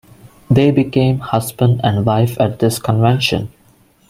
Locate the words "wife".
2.07-2.35